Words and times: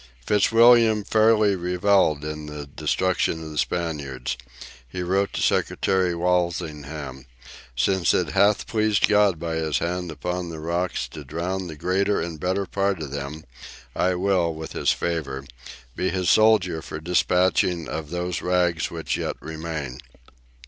Fitzwilliam 0.25 1.03
fairly 1.03 1.55
revelled 1.55 2.25
in 2.25 2.47
the 2.47 2.65
destruction 2.65 3.43
of 3.43 3.51
the 3.51 3.57
Spaniards. 3.59 4.35
He 4.89 5.03
wrote 5.03 5.31
to 5.33 5.43
Secretary 5.43 6.15
Walsingham: 6.15 7.27
"Since 7.75 8.11
it 8.15 8.29
hath 8.29 8.65
pleased 8.65 9.07
God 9.07 9.37
by 9.39 9.57
His 9.57 9.77
hand 9.77 10.09
upon 10.09 10.49
the 10.49 10.59
rocks 10.59 11.07
to 11.09 11.23
drown 11.23 11.67
the 11.67 11.75
greater 11.75 12.19
and 12.19 12.39
better 12.39 12.67
sort 12.73 12.99
of 12.99 13.11
them, 13.11 13.43
I 13.95 14.15
will, 14.15 14.51
with 14.55 14.73
His 14.73 14.89
favour, 14.91 15.45
be 15.95 16.09
His 16.09 16.31
soldier 16.31 16.81
for 16.81 16.95
the 16.95 17.01
despatching 17.03 17.87
of 17.87 18.09
those 18.09 18.41
rags 18.41 18.89
which 18.89 19.17
yet 19.17 19.35
remain." 19.39 19.99